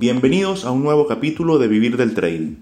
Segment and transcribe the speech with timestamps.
[0.00, 2.58] Bienvenidos a un nuevo capítulo de Vivir del Trading.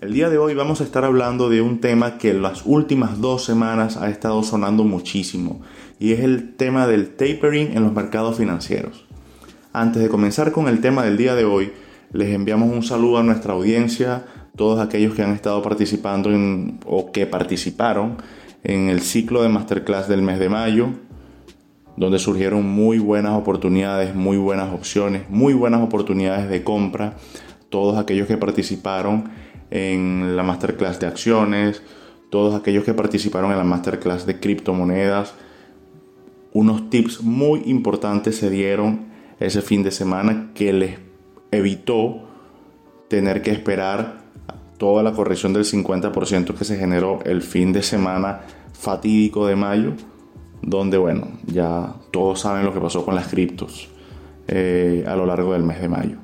[0.00, 3.20] El día de hoy vamos a estar hablando de un tema que en las últimas
[3.20, 5.62] dos semanas ha estado sonando muchísimo
[5.98, 9.04] y es el tema del tapering en los mercados financieros.
[9.72, 11.72] Antes de comenzar con el tema del día de hoy,
[12.12, 17.10] les enviamos un saludo a nuestra audiencia, todos aquellos que han estado participando en, o
[17.10, 18.18] que participaron
[18.62, 20.90] en el ciclo de masterclass del mes de mayo,
[21.96, 27.14] donde surgieron muy buenas oportunidades, muy buenas opciones, muy buenas oportunidades de compra.
[27.70, 29.30] Todos aquellos que participaron
[29.70, 31.82] en la masterclass de acciones,
[32.30, 35.34] todos aquellos que participaron en la masterclass de criptomonedas,
[36.52, 39.06] unos tips muy importantes se dieron
[39.40, 40.98] ese fin de semana que les
[41.50, 42.22] evitó
[43.08, 44.24] tener que esperar
[44.78, 49.92] toda la corrección del 50% que se generó el fin de semana fatídico de mayo
[50.62, 53.88] donde, bueno, ya todos saben lo que pasó con las criptos
[54.48, 56.18] eh, a lo largo del mes de mayo.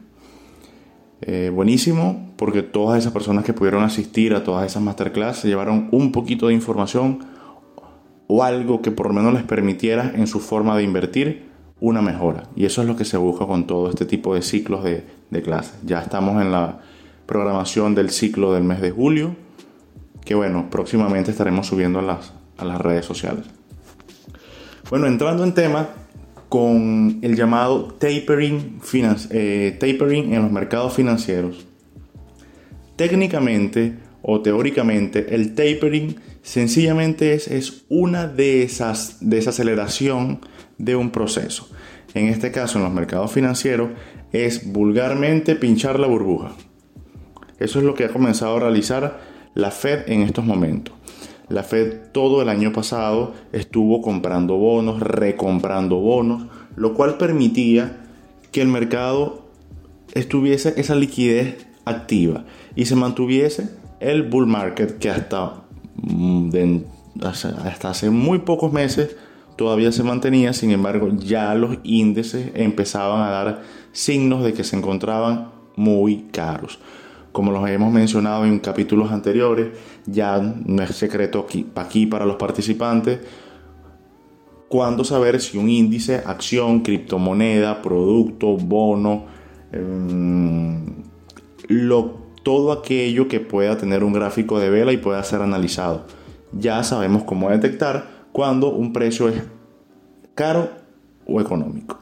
[1.22, 5.88] Eh, buenísimo, porque todas esas personas que pudieron asistir a todas esas masterclass se llevaron
[5.92, 7.20] un poquito de información
[8.26, 12.44] o algo que por lo menos les permitiera en su forma de invertir una mejora.
[12.56, 15.42] Y eso es lo que se busca con todo este tipo de ciclos de, de
[15.42, 15.74] clases.
[15.84, 16.80] Ya estamos en la
[17.26, 19.36] programación del ciclo del mes de julio,
[20.24, 23.44] que bueno, próximamente estaremos subiendo a las, a las redes sociales.
[24.92, 25.88] Bueno, entrando en tema
[26.50, 28.78] con el llamado tapering,
[29.30, 31.66] eh, tapering en los mercados financieros.
[32.96, 40.40] Técnicamente o teóricamente, el tapering sencillamente es, es una de esas desaceleración
[40.76, 41.70] de un proceso.
[42.12, 43.92] En este caso, en los mercados financieros,
[44.30, 46.52] es vulgarmente pinchar la burbuja.
[47.58, 49.22] Eso es lo que ha comenzado a realizar
[49.54, 50.94] la Fed en estos momentos.
[51.52, 56.46] La Fed todo el año pasado estuvo comprando bonos, recomprando bonos,
[56.76, 58.06] lo cual permitía
[58.52, 59.42] que el mercado
[60.14, 63.68] estuviese esa liquidez activa y se mantuviese
[64.00, 65.64] el bull market que hasta,
[65.96, 66.78] mm,
[67.22, 69.14] hasta hace muy pocos meses
[69.56, 73.62] todavía se mantenía, sin embargo ya los índices empezaban a dar
[73.92, 76.78] signos de que se encontraban muy caros
[77.32, 79.70] como los hemos mencionado en capítulos anteriores,
[80.06, 83.20] ya no es secreto aquí, para los participantes,
[84.68, 89.24] cuándo saber si un índice, acción, criptomoneda, producto, bono,
[89.72, 90.84] em,
[92.42, 96.06] todo aquello que pueda tener un gráfico de vela y pueda ser analizado.
[96.52, 99.42] Ya sabemos cómo detectar cuando un precio es
[100.34, 100.70] caro
[101.26, 101.98] o económico.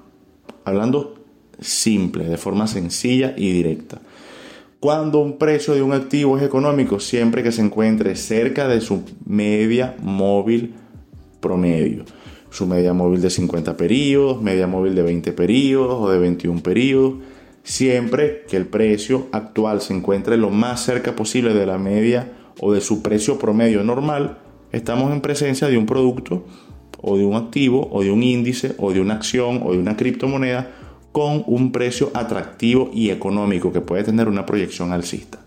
[0.64, 1.14] Hablando
[1.60, 4.00] simple, de forma sencilla y directa
[4.80, 9.04] cuando un precio de un activo es económico siempre que se encuentre cerca de su
[9.26, 10.74] media móvil
[11.40, 12.04] promedio.
[12.48, 17.14] Su media móvil de 50 periodos, media móvil de 20 periodos o de 21 periodos.
[17.62, 22.72] Siempre que el precio actual se encuentre lo más cerca posible de la media o
[22.72, 24.38] de su precio promedio normal,
[24.72, 26.46] estamos en presencia de un producto
[27.02, 29.96] o de un activo o de un índice o de una acción o de una
[29.96, 30.70] criptomoneda
[31.12, 35.40] con un precio atractivo y económico que puede tener una proyección alcista.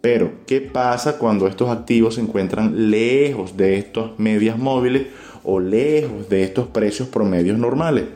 [0.00, 5.06] Pero, ¿qué pasa cuando estos activos se encuentran lejos de estas medias móviles
[5.44, 8.06] o lejos de estos precios promedios normales?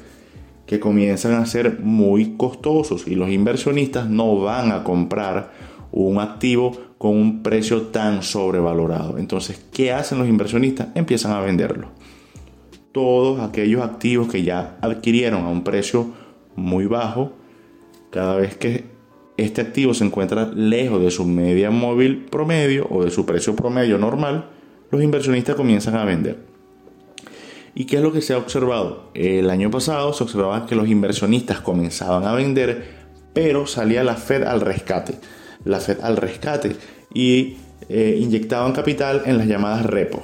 [0.66, 5.52] Que comienzan a ser muy costosos y los inversionistas no van a comprar
[5.92, 9.16] un activo con un precio tan sobrevalorado.
[9.18, 10.88] Entonces, ¿qué hacen los inversionistas?
[10.96, 11.90] Empiezan a venderlo.
[12.90, 16.25] Todos aquellos activos que ya adquirieron a un precio
[16.56, 17.32] muy bajo,
[18.10, 18.84] cada vez que
[19.36, 23.98] este activo se encuentra lejos de su media móvil promedio o de su precio promedio
[23.98, 24.48] normal,
[24.90, 26.38] los inversionistas comienzan a vender.
[27.74, 29.10] ¿Y qué es lo que se ha observado?
[29.12, 32.84] El año pasado se observaba que los inversionistas comenzaban a vender,
[33.34, 35.16] pero salía la Fed al rescate.
[35.64, 36.76] La Fed al rescate
[37.12, 37.58] y
[37.90, 40.22] eh, inyectaban capital en las llamadas repos,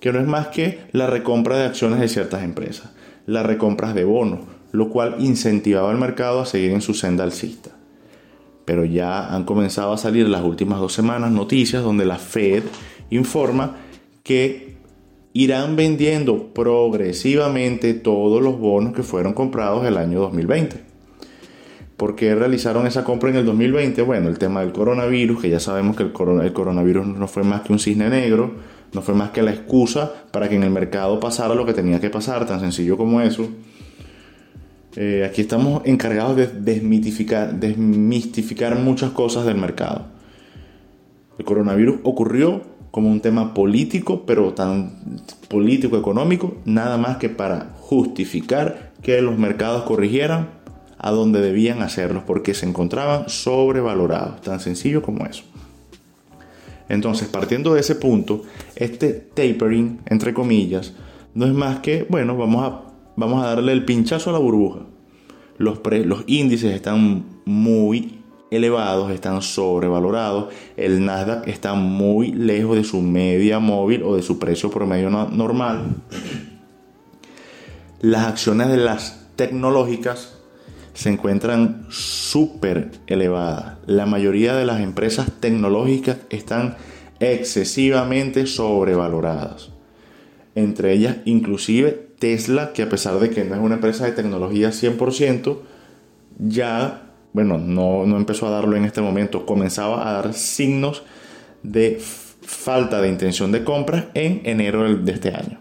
[0.00, 2.92] que no es más que la recompra de acciones de ciertas empresas,
[3.26, 4.40] las recompras de bonos,
[4.72, 7.70] lo cual incentivaba al mercado a seguir en su senda alcista.
[8.64, 12.64] Pero ya han comenzado a salir las últimas dos semanas noticias donde la Fed
[13.10, 13.76] informa
[14.22, 14.76] que
[15.32, 20.86] irán vendiendo progresivamente todos los bonos que fueron comprados el año 2020.
[21.96, 24.02] ¿Por qué realizaron esa compra en el 2020?
[24.02, 27.72] Bueno, el tema del coronavirus, que ya sabemos que el, coronavirus no fue más que
[27.72, 28.54] un cisne negro,
[28.92, 32.00] no fue más que la excusa para que en el mercado pasara lo que tenía
[32.00, 33.48] que pasar, tan sencillo como eso.
[34.96, 40.06] Eh, aquí estamos encargados de desmitificar, desmistificar muchas cosas del mercado.
[41.38, 47.74] El coronavirus ocurrió como un tema político, pero tan político económico, nada más que para
[47.78, 50.48] justificar que los mercados corrigieran
[50.96, 55.44] a donde debían hacerlos porque se encontraban sobrevalorados, tan sencillo como eso.
[56.88, 58.44] Entonces, partiendo de ese punto,
[58.76, 60.94] este tapering, entre comillas,
[61.34, 62.85] no es más que, bueno, vamos a,
[63.16, 64.80] vamos a darle el pinchazo a la burbuja.
[65.58, 65.78] Los,
[66.26, 68.20] índices están muy
[68.50, 74.38] elevados, están sobrevalorados, el Nasdaq está muy lejos de su media móvil o de su
[74.38, 75.96] precio promedio normal.
[78.00, 80.36] Las acciones de las tecnológicas
[80.92, 83.78] se encuentran súper elevadas.
[83.86, 86.76] La mayoría de las empresas tecnológicas están
[87.20, 89.70] excesivamente sobrevaloradas.
[90.54, 94.70] Entre ellas inclusive Tesla, que a pesar de que no es una empresa de tecnología
[94.70, 95.58] 100%,
[96.38, 101.02] ya bueno, no, empezó a darlo en este momento, comenzaba a dar signos
[101.62, 105.58] de falta de intención de compra en enero de este año.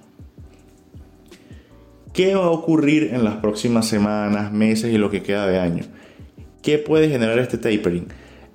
[2.13, 5.83] ¿Qué va a ocurrir en las próximas semanas, meses y lo que queda de año?
[6.61, 8.07] ¿Qué puede generar este tapering?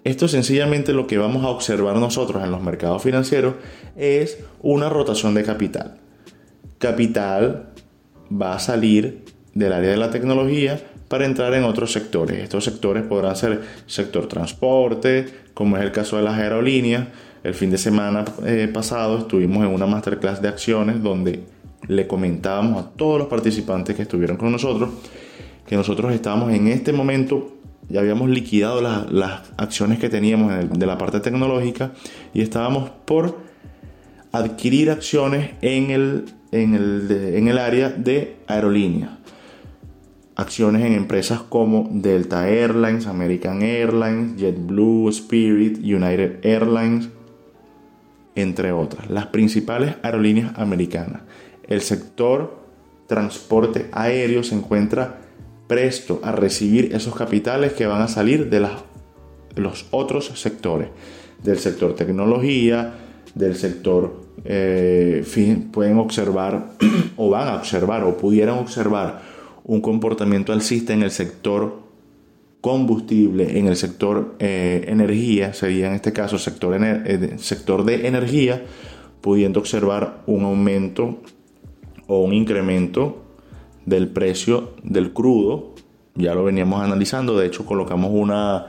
[0.03, 3.57] Esto sencillamente lo que vamos a observar nosotros en los mercados financieros
[3.97, 5.99] es una rotación de capital.
[6.79, 7.70] Capital
[8.31, 9.25] va a salir
[9.55, 12.39] del área de la tecnología para entrar en otros sectores.
[12.39, 17.09] Estos sectores podrán ser sector transporte, como es el caso de las aerolíneas.
[17.43, 21.41] El fin de semana eh, pasado estuvimos en una masterclass de acciones donde
[21.89, 24.91] le comentábamos a todos los participantes que estuvieron con nosotros
[25.71, 27.57] que nosotros estábamos en este momento
[27.89, 31.93] ya habíamos liquidado las, acciones que teníamos de la parte tecnológica
[32.35, 33.39] y estábamos por
[34.33, 39.21] adquirir acciones en el, en el, en el área de aerolíneas
[40.41, 47.11] acciones en empresas como Delta Airlines, American Airlines, JetBlue, Spirit, United Airlines,
[48.35, 49.11] entre otras.
[49.11, 51.23] Las principales aerolíneas americanas.
[51.69, 52.59] El sector
[53.07, 55.19] transporte aéreo se encuentra
[55.67, 58.67] presto a recibir esos capitales que van a salir de,
[59.57, 60.89] los otros sectores,
[61.43, 62.95] del sector tecnología,
[63.35, 65.25] del sector, eh,
[65.73, 66.73] pueden observar
[67.17, 69.23] o van a observar o pudieran observar
[69.65, 71.91] un comportamiento alcista en el sector
[72.61, 76.79] combustible, en el sector eh, energía, sería en este caso sector,
[77.85, 78.65] de energía,
[79.21, 81.21] pudiendo observar un aumento
[82.07, 83.23] o un incremento
[83.87, 85.75] del precio del crudo.
[86.15, 88.67] Ya lo veníamos analizando, de hecho colocamos una,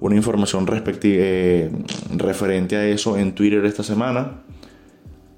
[0.00, 0.66] una información
[1.02, 1.70] eh,
[2.14, 4.42] referente a eso en Twitter esta semana,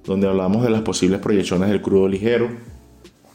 [0.09, 2.49] donde hablamos de las posibles proyecciones del crudo ligero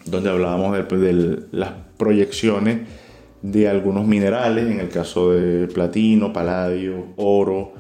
[0.06, 2.80] donde hablábamos de, las proyecciones
[3.42, 7.74] de algunos minerales, en el caso de platino, paladio, oro,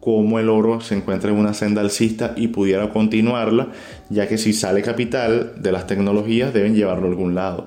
[0.00, 3.68] cómo el oro se encuentra en una senda alcista y pudiera continuarla,
[4.08, 7.64] ya que si sale capital de las tecnologías deben llevarlo a algún lado.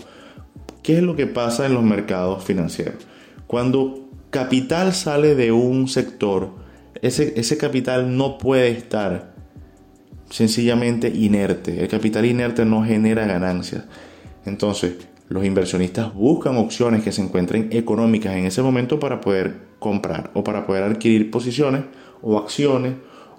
[0.82, 2.96] ¿Qué es lo que pasa en los mercados financieros?
[3.48, 6.52] Cuando capital sale de un sector,
[7.02, 9.33] ese, ese capital no puede estar
[10.34, 11.80] sencillamente inerte.
[11.80, 13.84] El capital inerte no genera ganancias.
[14.48, 14.96] Entonces,
[15.30, 20.44] los inversionistas buscan opciones que se encuentren económicas en ese momento para poder comprar o
[20.44, 21.84] para poder adquirir posiciones
[22.24, 22.96] o acciones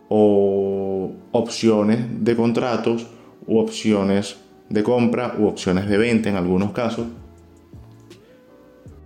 [0.09, 3.09] o opciones de contratos
[3.49, 4.37] u opciones
[4.69, 7.09] de compra u opciones de venta en algunos casos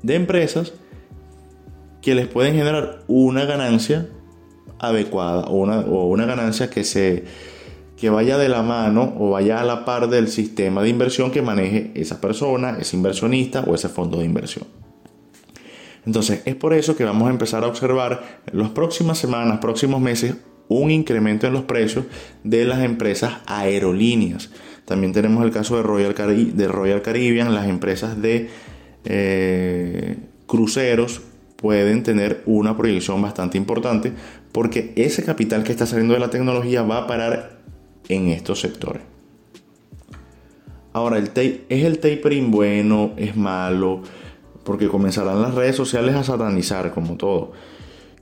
[0.03, 0.75] de empresas
[2.03, 4.09] que les pueden generar una ganancia
[4.79, 7.25] adecuada o una, o una ganancia que se
[7.99, 11.43] que vaya de la mano o vaya a la par del sistema de inversión que
[11.43, 14.67] maneje esa persona, ese inversionista o ese fondo de inversión.
[16.07, 20.01] Entonces es por eso que vamos a empezar a observar en las próximas semanas, próximos
[20.01, 20.37] meses,
[20.69, 22.05] un incremento en los precios
[22.45, 24.51] de las empresas aerolíneas.
[24.85, 26.15] También tenemos el caso de Royal,
[27.03, 28.49] Caribbean, las empresas de
[29.05, 31.23] eh, cruceros
[31.57, 34.13] pueden tener una proyección bastante importante
[34.53, 37.58] porque ese capital que está saliendo de la tecnología va a parar
[38.09, 39.03] en estos sectores.
[40.93, 43.13] Ahora, el ¿es el tapering bueno?
[43.17, 44.03] ¿Es malo?
[44.65, 47.53] Porque comenzarán las redes sociales a satanizar como todo.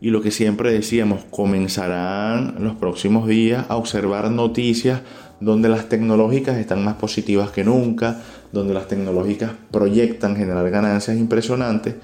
[0.00, 5.00] Y lo que siempre decíamos, comenzarán los próximos días a observar noticias
[5.40, 8.20] donde las tecnológicas están más positivas que nunca,
[8.52, 11.94] donde las tecnológicas proyectan generar ganancias impresionantes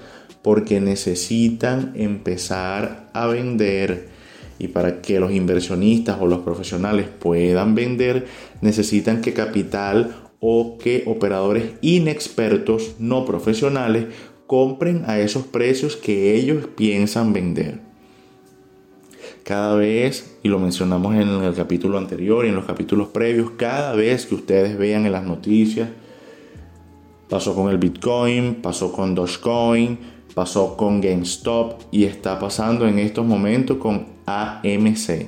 [0.41, 4.09] porque necesitan empezar a vender
[4.63, 8.27] y para que los inversionistas o los profesionales puedan vender,
[8.61, 14.05] necesitan que capital o que operadores inexpertos, no profesionales,
[14.47, 17.81] compren a esos precios que ellos piensan vender.
[19.43, 23.93] Cada vez, y lo mencionamos en el capítulo anterior y en los capítulos previos, cada
[23.93, 25.89] vez que ustedes vean en las noticias
[27.33, 29.97] Pasó con el Bitcoin, pasó con Dogecoin,
[30.35, 35.27] pasó con GameStop y está pasando en estos momentos con AMC.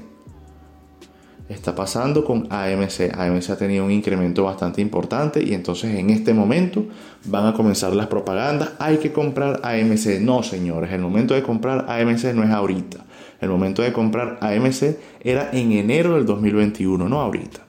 [1.47, 3.13] Está pasando con AMC.
[3.15, 6.85] AMC ha tenido un incremento bastante importante y entonces en este momento
[7.25, 8.71] van a comenzar las propagandas.
[8.79, 10.19] Hay que comprar AMC.
[10.21, 13.05] No, señores, el momento de comprar AMC no es ahorita.
[13.41, 17.59] El momento de comprar AMC era en enero del 2021, no ahorita.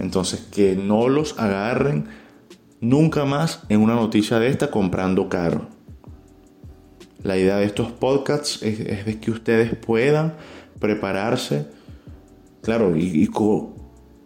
[0.00, 2.08] Entonces, que no los agarren
[2.80, 5.73] nunca más en una noticia de esta comprando caro.
[7.24, 10.34] La idea de estos podcasts es, de que ustedes puedan
[10.78, 11.66] prepararse,
[12.60, 13.28] claro, y,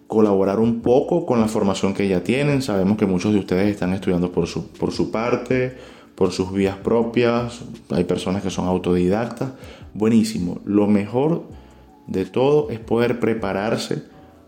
[0.09, 2.61] colaborar un poco con la formación que ya tienen.
[2.61, 5.77] Sabemos que muchos de ustedes están estudiando por su, por su parte,
[6.17, 7.61] por sus vías propias.
[7.91, 9.51] Hay personas que son autodidactas.
[9.95, 10.61] Buenísimo.
[10.65, 11.45] Lo mejor
[12.09, 14.03] de todo es poder prepararse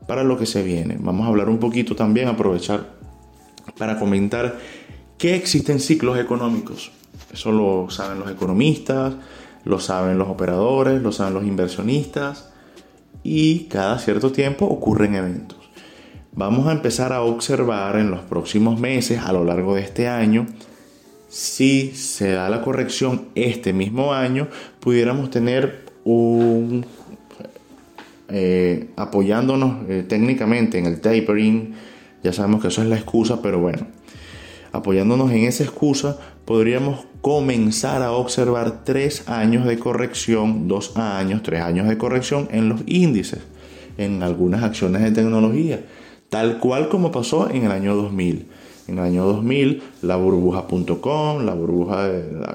[0.08, 0.96] para lo que se viene.
[0.98, 2.94] Vamos a hablar un poquito también, aprovechar
[3.78, 4.58] para comentar
[5.18, 6.90] que existen ciclos económicos.
[7.32, 9.14] Eso lo saben los economistas,
[9.64, 12.50] lo saben los operadores, lo saben los inversionistas
[13.22, 15.58] y cada cierto tiempo ocurren eventos.
[16.32, 20.46] Vamos a empezar a observar en los próximos meses, a lo largo de este año,
[21.28, 24.48] si se da la corrección este mismo año,
[24.80, 26.84] pudiéramos tener un
[28.28, 31.74] eh, apoyándonos eh, técnicamente en el tapering,
[32.22, 33.86] ya sabemos que eso es la excusa, pero bueno,
[34.72, 36.18] apoyándonos en esa excusa,
[36.50, 42.68] podríamos comenzar a observar tres años de corrección, dos años, tres años de corrección en
[42.68, 43.38] los índices,
[43.98, 45.84] en algunas acciones de tecnología,
[46.28, 48.48] tal cual como pasó en el año 2000.
[48.88, 52.08] En el año 2000, la burbuja.com, la burbuja,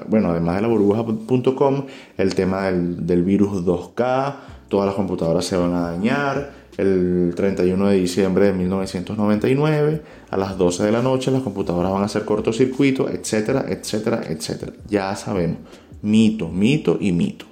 [0.08, 1.86] bueno, además de la burbuja.com,
[2.18, 4.34] el tema del, del virus 2K,
[4.68, 6.65] todas las computadoras se van a dañar.
[6.76, 12.02] El 31 de diciembre de 1999, a las 12 de la noche, las computadoras van
[12.02, 14.72] a hacer cortocircuito, etcétera, etcétera, etcétera.
[14.88, 15.58] Ya sabemos,
[16.02, 17.46] mito, mito y mito.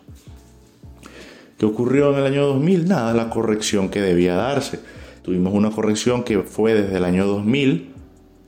[1.56, 2.86] ¿Qué ocurrió en el año 2000?
[2.86, 4.80] Nada, la corrección que debía darse.
[5.22, 7.94] Tuvimos una corrección que fue desde el año 2000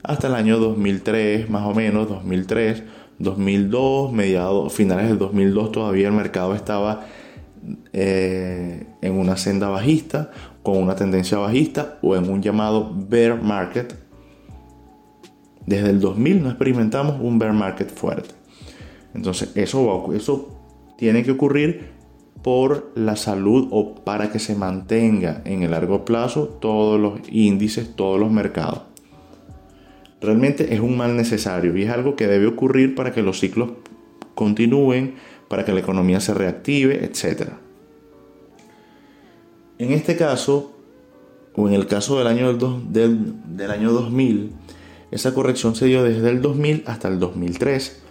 [0.03, 2.83] hasta el año 2003, más o menos, 2003,
[3.19, 7.05] 2002, mediados, finales del 2002 todavía el mercado estaba
[7.91, 10.31] eh, en una senda bajista,
[10.67, 13.95] con una tendencia bajista o en un llamado bear market.
[15.65, 18.35] Desde el 2000 no experimentamos un bear market fuerte.
[19.13, 20.59] Entonces eso, eso
[20.97, 21.91] tiene que ocurrir
[22.43, 27.95] por la salud o para que se mantenga en el largo plazo todos los índices,
[27.95, 28.81] todos los mercados.
[30.19, 33.69] Realmente es un mal necesario y es algo que debe ocurrir para que los ciclos
[34.35, 35.15] continúen
[35.47, 37.51] para que la economía se reactive, etc.
[39.79, 40.71] En este caso,
[41.55, 44.51] o en el caso del año, del, del, año 2000,
[45.11, 48.01] esa corrección se dio desde el 2000 hasta el 2003.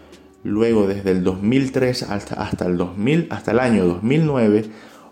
[0.44, 4.64] Luego, desde el 2003 hasta, hasta, el 2000, hasta el año 2009,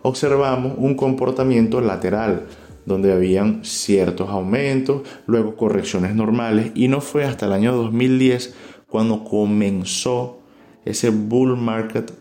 [0.02, 2.46] observamos un comportamiento lateral,
[2.86, 8.54] donde habían ciertos aumentos, luego correcciones normales, y no fue hasta el año 2010
[8.88, 10.38] cuando comenzó
[10.84, 12.12] ese bull market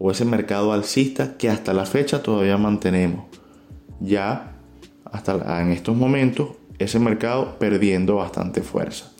[0.00, 3.26] o ese mercado alcista que hasta la fecha todavía mantenemos.
[4.00, 4.52] Ya
[5.04, 9.12] hasta en estos momentos ese mercado perdiendo bastante fuerza.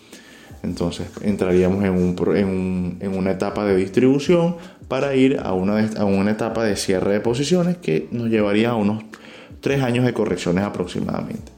[0.63, 4.57] Entonces entraríamos en, un, en, una etapa de distribución
[4.89, 8.75] para ir a una, a una etapa de cierre de posiciones que nos llevaría a
[8.75, 9.05] unos
[9.61, 11.53] tres años de correcciones aproximadamente.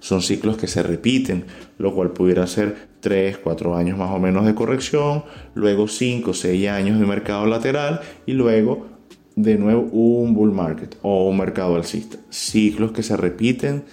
[0.00, 1.46] Son ciclos que se repiten,
[1.78, 6.68] lo cual pudiera ser 3, 4 años más o menos de corrección, luego 5, 6
[6.68, 8.86] años de mercado lateral y luego
[9.36, 12.18] de nuevo un bull market o un mercado alcista.
[12.30, 13.84] Ciclos que se repiten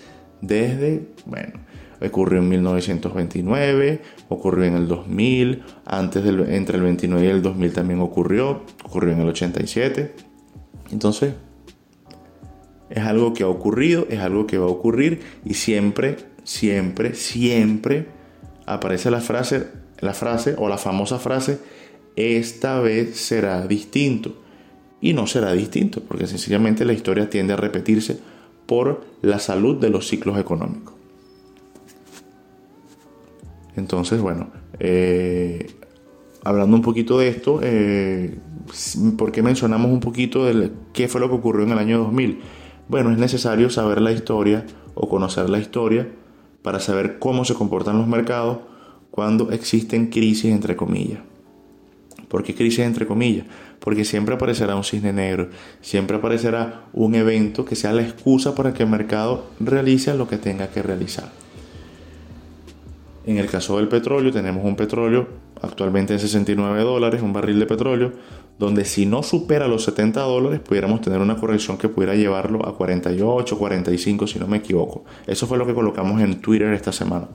[0.41, 1.59] desde, bueno,
[2.01, 7.73] ocurrió en 1929, ocurrió en el 2000, antes del, entre el 29 y el 2000
[7.73, 10.13] también ocurrió, ocurrió en el 87.
[10.91, 11.33] Entonces,
[12.89, 18.07] es algo que ha ocurrido, es algo que va a ocurrir y siempre, siempre, siempre
[18.65, 19.67] aparece la frase,
[19.99, 21.59] la frase o la famosa frase,
[22.15, 24.35] esta vez será distinto.
[25.01, 28.19] Y no será distinto, porque sencillamente la historia tiende a repetirse
[28.67, 30.93] por la salud de los ciclos económicos.
[33.75, 35.71] Entonces, bueno, eh,
[36.43, 38.37] hablando un poquito de esto, eh,
[39.17, 42.39] ¿por qué mencionamos un poquito de qué fue lo que ocurrió en el año 2000?
[42.87, 46.07] Bueno, es necesario saber la historia o conocer la historia
[46.61, 48.59] para saber cómo se comportan los mercados
[49.09, 51.19] cuando existen crisis entre comillas.
[52.27, 53.45] ¿Por qué crisis entre comillas?
[53.81, 55.49] Porque siempre aparecerá un cisne negro,
[55.81, 60.37] siempre aparecerá un evento que sea la excusa para que el mercado realice lo que
[60.37, 61.31] tenga que realizar.
[63.25, 65.27] En el caso del petróleo, tenemos un petróleo
[65.61, 68.13] actualmente en 69 dólares, un barril de petróleo,
[68.57, 72.75] donde si no supera los 70 dólares, pudiéramos tener una corrección que pudiera llevarlo a
[72.75, 75.03] 48, 45, si no me equivoco.
[75.25, 77.27] Eso fue lo que colocamos en Twitter esta semana.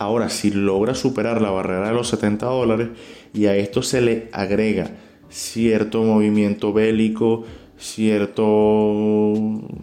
[0.00, 2.90] Ahora, si logra superar la barrera de los 70 dólares
[3.34, 4.92] y a esto se le agrega
[5.28, 7.44] cierto movimiento bélico,
[7.76, 9.32] cierto,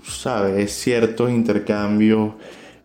[0.05, 0.71] ¿sabes?
[0.71, 2.33] Ciertos intercambios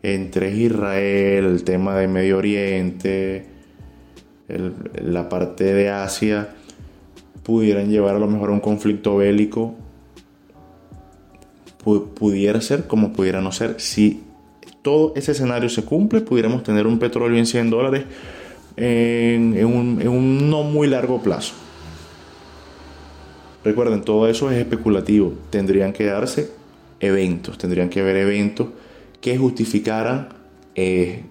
[0.02, 3.46] entre Israel, el tema de Medio Oriente,
[5.00, 6.48] la parte de Asia,
[7.44, 9.76] pudieran llevar a lo mejor a un conflicto bélico.
[11.84, 13.80] pudiera ser como pudiera no ser.
[13.80, 14.24] Si
[14.82, 18.04] todo ese escenario se cumple, pudiéramos tener un petróleo en 100 dólares
[18.76, 21.54] en un no muy largo plazo.
[23.62, 25.34] Recuerden, todo eso es especulativo.
[25.50, 26.50] Tendrían que darse
[26.98, 28.68] eventos, tendrían que haber eventos
[29.20, 30.28] que justificaran
[30.74, 31.24] eh,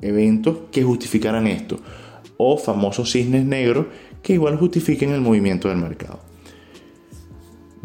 [0.00, 1.80] eventos que justificaran esto
[2.36, 3.86] o famosos cisnes negros
[4.22, 6.20] que igual justifiquen el movimiento del mercado.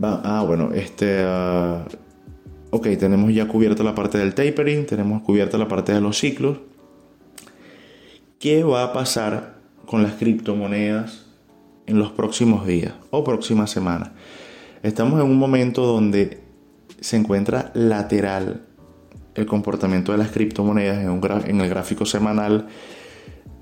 [0.01, 1.85] ah, bueno, este, ah,
[2.73, 6.57] ok, tenemos ya cubierta la parte del tapering, tenemos cubierta la parte de los ciclos.
[8.39, 11.27] ¿Qué va a pasar con las criptomonedas
[11.85, 14.09] en los próximos días o próximas semanas?
[14.81, 16.41] Estamos en un momento donde
[16.99, 18.65] se encuentra lateral
[19.35, 21.03] el comportamiento de las criptomonedas
[21.45, 22.69] en, el gráfico semanal.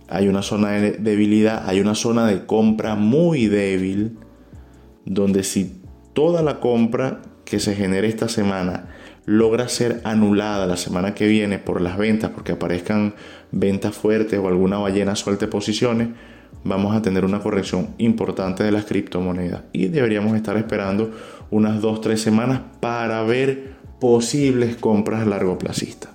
[0.07, 4.17] Hay una zona de debilidad, hay una zona de compra muy débil,
[5.03, 5.81] donde si
[6.13, 8.85] toda la compra que se genere esta semana
[9.25, 13.13] logra ser anulada la semana que viene por las ventas, porque aparezcan
[13.51, 16.07] ventas fuertes o alguna ballena suelte posiciones,
[16.63, 19.63] vamos a tener una corrección importante de las criptomonedas.
[19.73, 21.11] Y deberíamos estar esperando
[21.49, 26.09] unas 2-3 semanas para ver posibles compras largo plazista.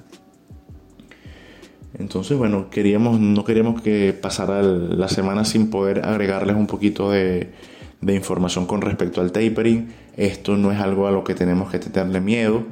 [1.98, 7.50] Entonces, bueno, queríamos, no queríamos que pasara la semana sin poder agregarles un poquito de
[8.00, 10.05] información con respecto al tapering.
[10.16, 12.64] Esto no es algo a lo que tenemos que tenerle miedo.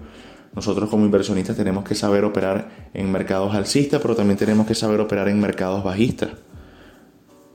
[0.54, 5.00] Nosotros como inversionistas tenemos que saber operar en mercados alcistas, pero también tenemos que saber
[5.00, 6.30] operar en mercados bajistas.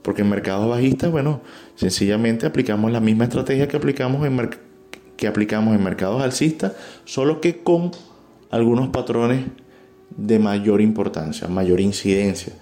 [0.02, 1.40] Porque en mercados bajistas, bueno,
[1.74, 4.50] sencillamente aplicamos la misma estrategia que aplicamos en,
[5.16, 6.72] que aplicamos en mercados alcistas,
[7.04, 7.90] solo que con
[8.50, 9.44] algunos patrones
[10.16, 12.52] de mayor importancia, mayor incidencia.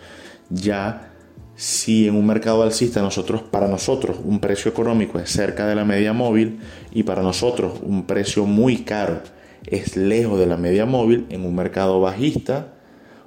[0.50, 1.12] Ya
[1.58, 5.84] si en un mercado alcista nosotros para nosotros un precio económico es cerca de la
[5.84, 6.60] media móvil
[6.92, 9.22] y para nosotros un precio muy caro
[9.66, 12.74] es lejos de la media móvil, en un mercado bajista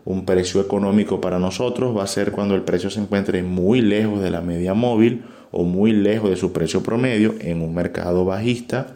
[0.06, 4.22] un precio económico para nosotros va a ser cuando el precio se encuentre muy lejos
[4.22, 8.96] de la media móvil o muy lejos de su precio promedio en un mercado bajista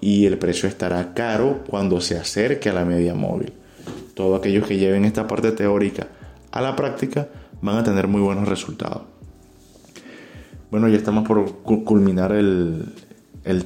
[0.00, 3.52] y el precio estará caro cuando se acerque a la media móvil.
[4.14, 6.06] Todos aquellos que lleven esta parte teórica
[6.52, 7.28] a la práctica
[7.62, 9.02] van a tener muy buenos resultados.
[10.70, 12.94] Bueno, ya estamos por culminar el,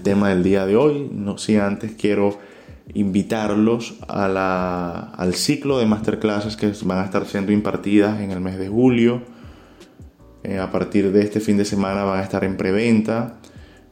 [0.02, 1.10] tema del día de hoy.
[1.12, 2.38] No si antes quiero
[2.94, 8.68] invitarlos al ciclo de masterclasses que van a estar siendo impartidas en el mes de
[8.68, 9.22] julio.
[10.44, 13.36] Eh, a partir de este fin de semana van a estar en preventa.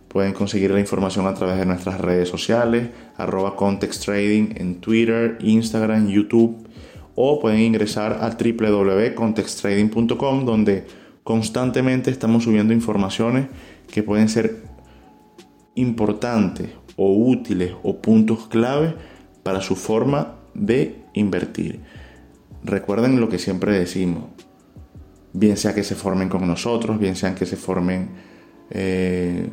[0.09, 5.39] Pueden conseguir la información a través de nuestras redes sociales, arroba Context Trading en Twitter,
[5.41, 6.67] Instagram, YouTube,
[7.15, 10.87] o pueden ingresar a www.contexttrading.com donde
[11.23, 13.47] constantemente estamos subiendo informaciones
[13.91, 14.63] que pueden ser
[15.75, 18.95] importantes o útiles o puntos clave
[19.43, 21.81] para su forma de invertir.
[22.65, 24.25] Recuerden lo que siempre decimos,
[25.33, 28.11] bien sea que se formen con nosotros, bien sea que se formen
[28.71, 29.49] eh,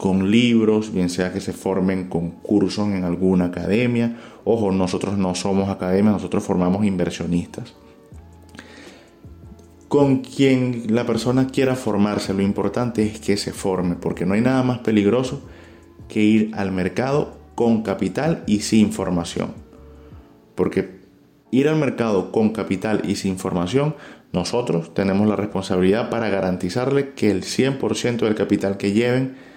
[0.00, 4.16] con libros, bien sea que se formen con cursos en alguna academia.
[4.44, 7.74] Ojo, nosotros no somos academia, nosotros formamos inversionistas.
[9.88, 14.40] Con quien la persona quiera formarse, lo importante es que se forme, porque no hay
[14.40, 15.42] nada más peligroso
[16.08, 19.52] que ir al mercado con capital y sin formación.
[20.54, 20.98] Porque
[21.50, 23.96] ir al mercado con capital y sin formación,
[24.32, 29.49] nosotros tenemos la responsabilidad para garantizarle que el 100% del capital que lleven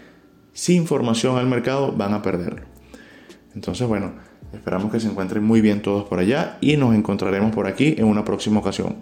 [0.53, 2.61] sin formación al mercado van a perderlo.
[3.55, 4.13] Entonces, bueno,
[4.53, 8.05] esperamos que se encuentren muy bien todos por allá y nos encontraremos por aquí en
[8.05, 8.97] una próxima ocasión.